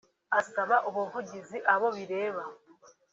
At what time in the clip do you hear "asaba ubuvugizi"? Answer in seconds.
0.39-1.57